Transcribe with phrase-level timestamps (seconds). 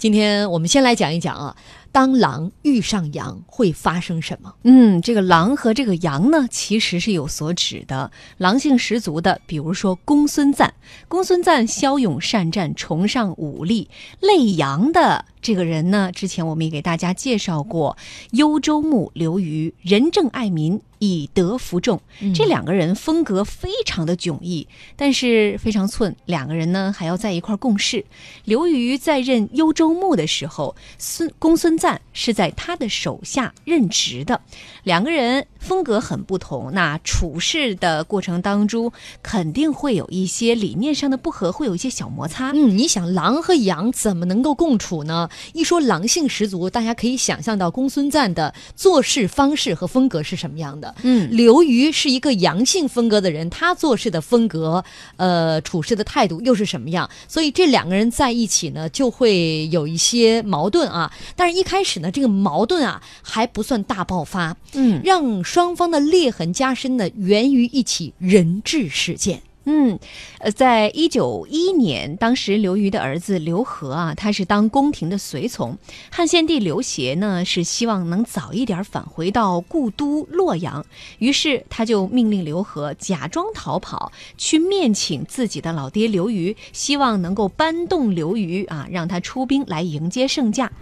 [0.00, 1.54] 今天我们先来讲一讲啊，
[1.92, 4.54] 当狼遇上羊会发生什么？
[4.62, 8.10] 嗯，这个狼和这个羊呢，其实是有所指的。
[8.38, 10.72] 狼性十足的，比如说公孙瓒。
[11.06, 13.90] 公孙瓒骁勇善战，崇尚武力。
[14.20, 17.96] 类羊的这个人呢，之前我们也给大家介绍过，
[18.32, 20.80] 幽州牧刘虞，仁政爱民。
[21.02, 21.98] 以德服众，
[22.34, 26.14] 这两个人风格非常的迥异，但是非常寸。
[26.26, 28.04] 两个人呢还要在一块共事。
[28.44, 34.42] 刘瑜在任幽州牧的时候，孙公孙瓒是在他的手下任职的。
[34.82, 42.50] 两个人风格很不同，那处事的过程当中肯定会有一些理念上的不合，会有一些小摩擦。
[42.50, 45.29] 嗯，你想狼和羊怎么能够共处呢？
[45.52, 50.94] 一说狼性十足，大家可以想象到公孙瓒的做事方式和风格是什么样的。
[51.02, 54.84] 嗯，刘瑜是一个阳性风格的人，他做事的风格，
[55.16, 57.08] 呃，处事的态度又是什么样？
[57.28, 61.12] 所以这两个人在一起呢，就会有一些矛盾啊。
[61.36, 64.56] 但是一开始呢，这个矛盾啊还不算大爆发。
[64.74, 69.42] 嗯，让双方的裂痕加深呢，源于一起人质事件。
[69.64, 69.98] 嗯，
[70.38, 75.76] 呃，在一九一年，当时刘虞的儿子刘和啊，他是当宫廷的随从。
[76.10, 80.84] 汉献帝刘协呢，是希望能早一点返回到故都洛阳，
[81.18, 90.72] 于是他就命令刘和假装逃跑，去面请自己的老爹刘虞，希望能够搬动刘虞啊，让他出兵来迎接圣驾。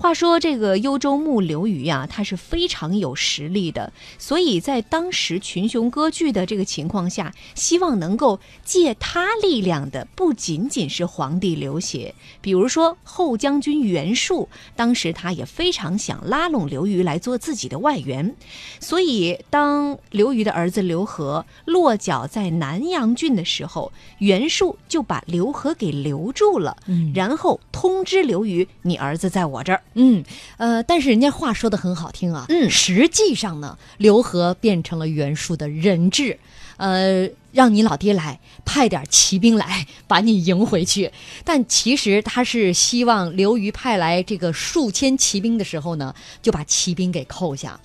[0.00, 18.36] 话说这个幽州牧刘虞啊，他是非常有实力的，所以在当时群雄割据的这个情况下，希望能够借他力量的不仅仅是皇帝刘协，比如说后将军袁术，当时他也非常想拉拢刘虞来做自己的外援，
[18.78, 27.12] 所以当刘虞的儿子刘和落脚在南阳郡的时候，袁术就把刘和给留住了，嗯。
[27.12, 29.82] 然后通知刘虞，你儿子在我这儿。
[29.94, 30.24] 嗯，
[30.56, 36.38] 呃，但是人家话说的很好听啊，嗯实际上呢，刘和变成了袁术的人质，
[36.76, 41.10] 呃，让你老爹来派点骑兵来把你迎回去。
[41.44, 47.80] 但其实他是希望刘瑜派来这个数千骑兵的时候呢，就把骑兵给扣下。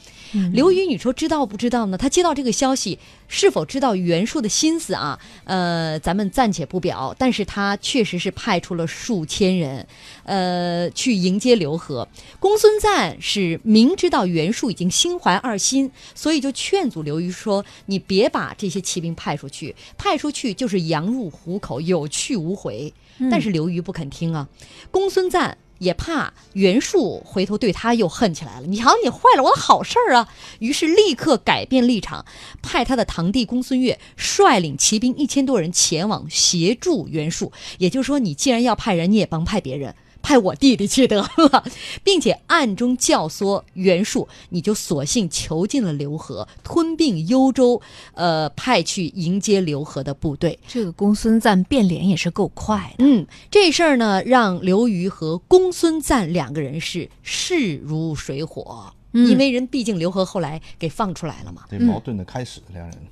[0.52, 1.98] 刘虞，你说知道不知道呢？
[1.98, 5.20] 他接到这个消息，是否知道袁术的心思啊？
[5.44, 9.86] 呃，咱们暂且不表，但是他确实是派出了数千人，
[10.24, 12.08] 呃，去迎接刘和。
[12.40, 22.92] 公孙瓒是明知道袁术已经心怀二心，所以就劝阻刘瑜说：“你别把这些骑兵派出去，派出去就是羊入虎口，有去无回。”
[23.30, 24.48] 但是刘瑜不肯听啊，
[24.90, 25.56] 公孙瓒。
[25.84, 28.66] 也怕袁术回头对他又恨起来了。
[28.68, 30.30] 你瞧，你坏了我的好事儿啊！
[30.60, 32.26] 于是立刻改变立场，
[32.62, 37.52] 派他的堂弟公孙越率领骑兵一千多人前往协助袁术。
[37.78, 39.94] 也就是说，你既然要派人，你也甭派别人。
[40.24, 41.64] 派我弟弟去得了，
[42.04, 47.80] 并且暗中教唆袁术，你就索性囚禁了刘和，吞并幽州，
[48.14, 50.58] 呃，派去迎接刘和的部队。
[50.68, 53.06] 这个公孙瓒变脸也是够快的。
[53.06, 61.64] 嗯，这事儿呢，让刘虞和公孙瓒两个人是势如水火，嗯因为人毕竟刘和后来给放出来了嘛。
[61.70, 62.96] 对矛盾的开始，两人。
[62.96, 63.08] 嗯，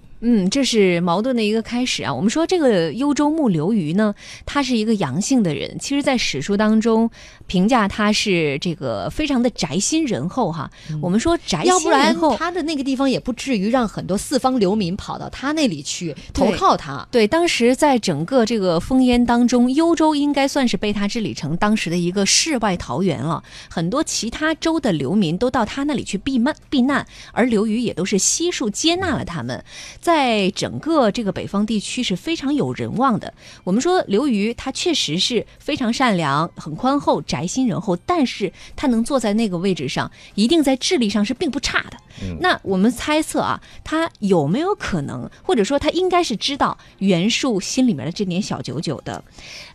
[0.50, 2.14] 这是矛盾的一个开始啊。
[2.14, 4.14] 我们说这个幽州牧刘虞呢，
[4.46, 7.10] 他是一个阳性的人，其实，在史书当中
[7.48, 10.70] 评价他是这个非常的宅心仁厚哈。
[11.02, 17.08] 我们说宅心要不然仁厚，他的那个地方也不至于让很多四方流民跑到他那里去投靠他。
[17.12, 23.44] 对，当时在整个这个烽烟当中，幽州应该算是被他治理成当时的一个世外桃源了。
[23.70, 29.64] 很多其他州的流民都到他那里去避难避难，而刘虞也都是悉数接纳了他们，
[30.00, 30.11] 在
[30.52, 33.34] 整个这个北方地区是非常有人望的。
[33.64, 41.98] 我们说刘瑜他确实是非常善良、很宽厚、宅心仁厚，但是他能坐在那个位置上，一定在智力上是并不差的。
[42.40, 49.24] 那我们猜测啊，他有没有可能，或者说他应该是知道袁术心里面的这点小九九的，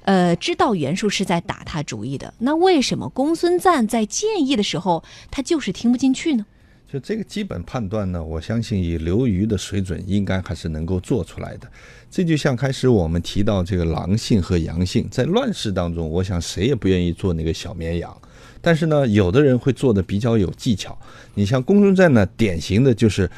[0.03, 2.33] 呃，知道袁术是在打他主意的。
[2.39, 6.45] 那为什么公孙瓒在建议的时候，他就是听不进去呢？
[6.91, 11.69] 就这个基本判断呢，我相信以刘瑜的水准，应该还是能够做出来的。
[12.09, 18.17] 这就像开始我们提到这个狼性和阳性，在乱世当中，我想谁也不愿意做那个小绵羊。
[18.61, 20.97] 但是呢，有的人会做的比较有技巧。
[21.35, 23.29] 你像公孙瓒呢，典型的就是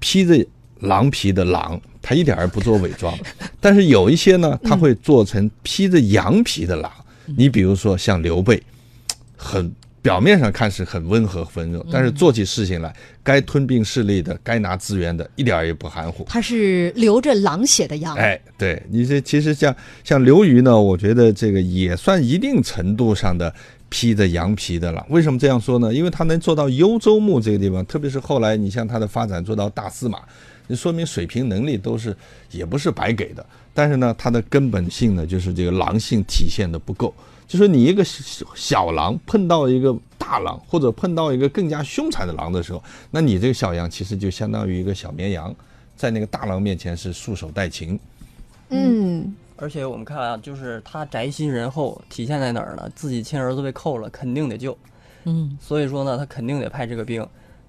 [0.00, 0.44] 披着
[0.80, 3.16] 狼皮的狼，他一点儿也不做伪装。
[3.60, 6.92] 但是有一些呢，他会做成披着羊皮的狼。
[7.36, 8.62] 你比如说像刘备，
[9.36, 9.72] 很
[10.04, 16.26] 表面上看是很温和温柔，但是做起事情来，该吞并势力的，该拿资源的，一点儿也不含糊。
[16.28, 18.14] 他是流着狼血的羊。
[18.14, 19.74] 哎，对你这其实像
[20.04, 23.50] 像刘瑜呢，我觉得这个也算一定程度上的
[23.88, 25.02] 披着羊皮的了。
[25.08, 25.94] 为什么这样说呢？
[25.94, 30.18] 因为他能做到幽州牧这个地方，特别是后来你像他的发展做到大司马，
[30.66, 32.14] 你说明水平能力都是
[32.50, 33.46] 也不是白给的。
[33.72, 37.14] 但是呢，他的根本性呢，就是这个狼性体现的不够。
[37.46, 45.54] 就说你一个小小狼碰到一个大狼，或者碰到一个更加凶残的狼的时候，那你这个小羊其实就相当于一个小绵羊，
[45.94, 47.98] 在那个大狼面前是束手待擒。
[48.70, 52.90] 嗯，而且我们看啊，就是他宅心仁厚，体现在哪儿呢？
[52.94, 54.76] 自己亲儿子被扣了，肯定得救。
[55.24, 57.26] 嗯，所以说呢，他肯定得派这个兵。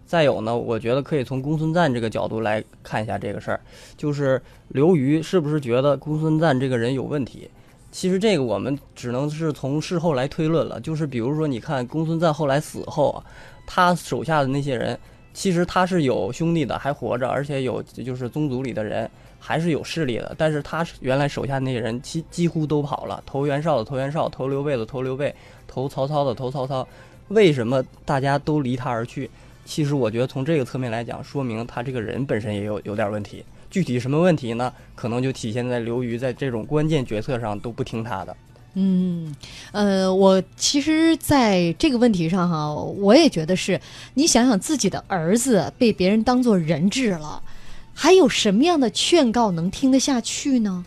[0.08, 3.60] 再有呢，我觉得可以从公孙瓒这个角度来看一下这个事儿，
[3.98, 7.50] 就是刘瑜是不是觉得公孙瓒这个人有问题？
[7.96, 10.78] 其实这个我们只能是从事后来推论了。
[10.82, 13.24] 就是比如说，你看公孙瓒后来死后啊，
[13.66, 15.00] 他手下的那些人，
[15.34, 19.10] 其实他是有兄弟的，还活着，而且有就是宗族里的人
[19.40, 20.36] 还是有势力的。
[20.38, 25.34] 但是他原来手下那些人，几几乎都跑了，投袁绍的投袁绍，投刘备的投刘备，
[25.66, 26.86] 投曹操的投曹操。
[27.30, 29.30] 为什么大家都离他而去？
[29.64, 33.46] 其实我觉得从这个侧面来讲，说明他这个人本身也有有点问题。
[33.70, 34.72] 具体什么问题呢？
[34.96, 38.36] 可能就体现在刘瑜在这种关键决策上都不听他的。
[38.76, 39.34] 嗯，
[39.72, 43.80] 呃，我其实在这个问题上哈，我也觉得是，
[44.16, 47.42] 你想想自己的儿子被别人当做人质了，
[47.94, 50.86] 还有什么样的劝告能听得下去呢？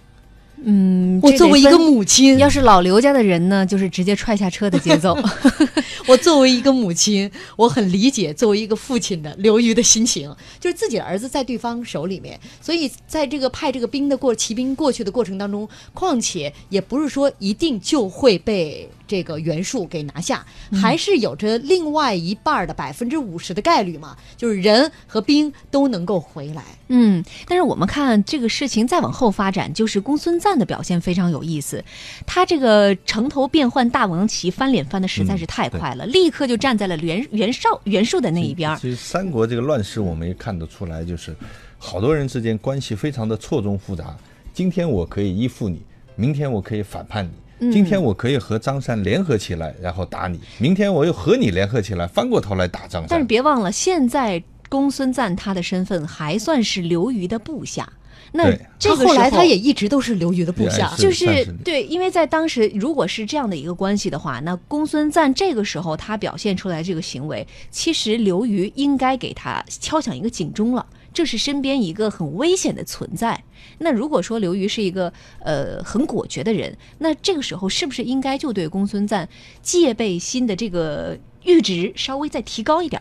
[0.65, 5.17] 嗯，我作为一个母亲，要是老刘家的人呢，就是直接踹下车的节奏。
[6.07, 20.47] 我作为一个母亲，我很理解作为一个父亲的刘瑜的心情，就是自己的儿子在对方手里面，所以在这个派这个兵的过骑兵过去的过程当中，况且也不是说一定就会被这个袁术给拿下，
[20.81, 26.63] 还是有着另外一半的百分之五十的概率嘛，就是人和兵都能够回来。
[26.89, 31.83] 嗯，但是我们看这个事情再往后发展，就是公孙瓒的表现非常有意思。
[32.27, 38.77] 他这个城头变换大王旗，翻脸翻的实在是太快了，立刻就站在了袁袁绍袁术的那一边。
[38.77, 41.35] 其实三国这个乱世，我们也看得出来，就是
[41.79, 44.17] 好多人之间关系非常的错综复杂。
[44.53, 45.83] 今天我可以依附你，
[46.17, 47.31] 明天我可以反叛你。
[47.61, 53.25] 今天我可以和张三联合起来，然后打你；明天我又和你联合起来，翻过头来打张但是。
[53.27, 57.93] 别忘了，现在公孙瓒他的身份还算是刘瑜的部下。
[58.31, 73.43] 那这后来他也一直都是刘瑜的部下，就是对，因为在当时如果是这样的一个关系的话，那公孙瓒这个时候他表现出来这个行为，其实刘瑜应该给他敲响一个警钟了，这是身边一个很危险的存在。
[73.79, 79.29] 那如果说刘瑜是一个呃很果决的人，那这个时候是不是应该就对公孙瓒
[79.63, 83.01] 戒备心的这个阈值稍微再提高一点？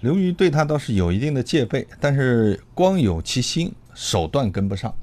[0.00, 4.94] 刘瑜对他倒是有一定的戒备，但是光有其心，手段跟不上。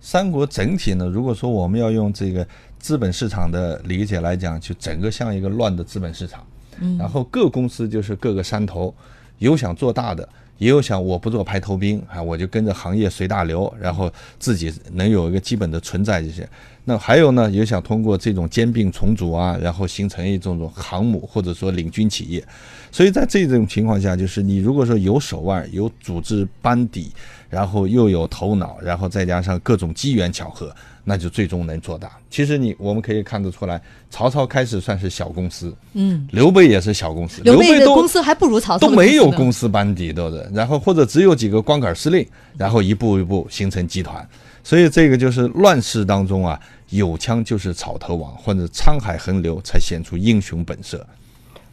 [0.00, 2.46] 三国整体呢，如果说我们要用这个
[2.78, 6.46] 资本市场的理解来讲，就整个像一个乱的资本市场。
[6.80, 8.94] 嗯，然后各公司就是各个山头，
[9.38, 10.28] 有想做大的，
[10.58, 16.48] 也有想我不做排头兵啊，我就跟着行业随大流，然后自己能有一个基本的存在这些。
[16.84, 22.44] 那还有呢，也想通过这种兼并重组啊，然后形成一种种航母或者说领军企业。
[22.90, 27.12] 所以在这种情况下，就是你如果说有手腕、有组织班底，
[27.48, 30.74] 然后又有头脑，然后再加上各种机缘巧合，
[31.04, 32.10] 那就最终能做大。
[32.28, 33.80] 其实你我们可以看得出来，
[34.10, 40.44] 曹操开始算是小公司，嗯，刘备也是小公司，刘备的都公司还不如曹操都没有公司班底，对不对？
[40.52, 42.26] 然后或者只有几个光杆司令，
[42.58, 44.28] 然后一步一步形成集团。
[44.64, 46.58] 所以这个就是乱世当中啊，
[46.90, 51.06] 有枪就是草头王，或者沧海横流才显出英雄本色。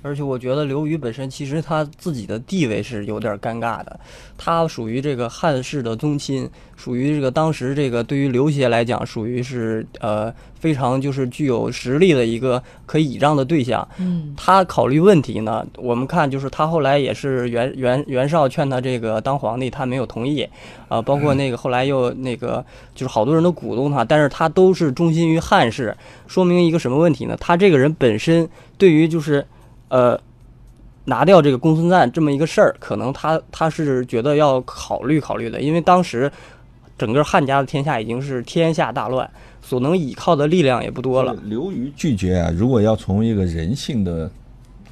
[0.02, 4.00] 而且我觉得刘瑜本身其实他自己的地位是有点尴尬的，
[4.38, 13.86] 他属于这个汉室的宗亲，属于这个当时这个对于刘协来讲，属于是呃非常就是具有实力的一个可以倚仗的对象。
[13.98, 20.48] 嗯，他考虑问题呢，我们看就是他后来也是袁袁袁绍劝他这个当皇帝，他没有同意，
[20.88, 22.66] 啊、包括那个后来又那个
[22.96, 25.94] 就是好多人都鼓动他，但是他都是忠心于汉室，
[26.26, 27.36] 说明一个什么问题呢？
[27.38, 29.46] 他这个人本身对于就是
[29.90, 30.20] 呃
[31.06, 36.32] 拿掉这个公孙瓒这么一个事儿，可能他他是觉得要考虑考虑的，因为当时
[36.98, 39.30] 整个汉家的天下已经是天下大乱，
[39.62, 41.36] 所能倚靠的力量也不多了。
[41.46, 44.30] 刘瑜拒绝啊，如果要从一个人性的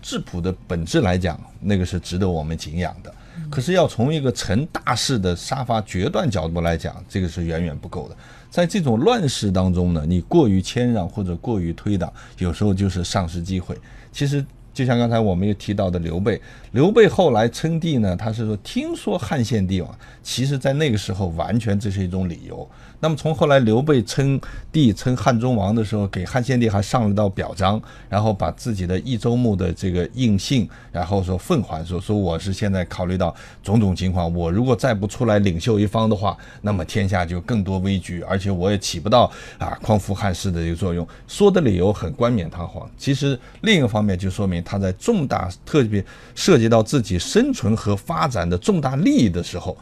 [0.02, 3.14] 质朴的本质来讲，那个是值得我们敬仰的。
[3.52, 8.16] 可是要从一个成大事的杀伐决断角度来讲，这个是远远不够的。
[8.50, 13.78] 在这种乱世当中呢，你过于谦让或者过于推挡，有时候就是丧失机会。
[14.12, 14.44] 其实
[14.78, 16.40] 就像刚才我们又提到的刘备，
[16.74, 22.70] 刘备后来称帝呢，他是说听说汉献帝王，其实在那个时候完全这是一种理由。
[23.00, 24.40] 那么从后来刘备称
[24.72, 41.08] 帝称汉中王的时候，给汉献帝还上了道表彰，然后把自己的益州牧的这个印信，然后说奉还，说说我是现在考虑到种种情况，我如果再不出来领袖一方的话，那么天下就更多危局，而且我也起不到啊匡扶汉室的这个作用。
[41.28, 49.78] 说的理由很冠冕堂皇，其实另一个方面就说明他在重大特别涉及到自己生存和发展的重大利益的时候，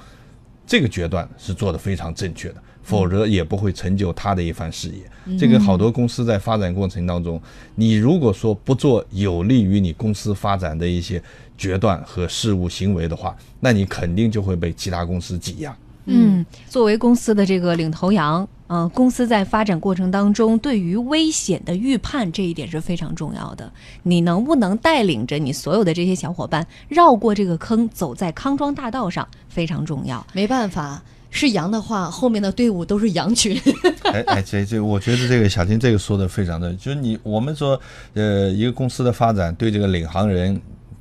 [0.67, 2.55] 这个决断是做的非常正确的。
[2.85, 5.37] 否则也不会成就他的一番事业。
[5.39, 7.41] 这个好多公司在发展过程当中，
[7.73, 11.19] 你如果说不做有利于你公司发展的一些
[11.57, 15.75] 决断和事务行为的话，那你肯定就会被其他公司挤压。
[16.05, 23.71] 嗯，作为公司的这个领头羊，嗯，公司在发展过程当中，对于危险的预判这一点是非常重要的。
[24.03, 30.25] 你能不能带领着你所有的这些小伙伴绕过这个坑，走在康庄大道上，非常重要。
[30.33, 31.01] 没办法。
[31.31, 33.61] 是羊的话，后面的队伍都是羊群。
[34.03, 37.77] 哎哎，这 这，我觉得这个小金这个说的非常对，就是你我们说，
[38.13, 40.57] 呃，一个公司的发展对这个领航人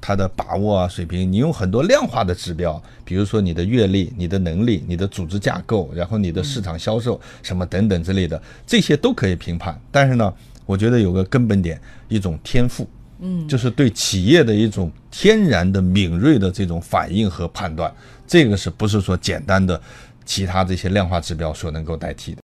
[0.07, 9.81] 他的把握啊水平，你用很多量化的指标，比如说你的阅历、你的能力、你的组织架构，然后你的市场销售什么等等之类的，这些都可以评判。
[9.91, 10.31] 但是呢，
[10.67, 12.87] 我觉得有个根本点，一种天赋，
[13.21, 17.91] 嗯，就是对企业的一种天然的敏锐的这种反应和判断，
[18.27, 19.81] 这个是不是说简单的？
[20.27, 22.43] 其他这些量化指标所能够代替的。